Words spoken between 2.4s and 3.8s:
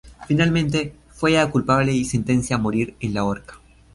a morir en la horca.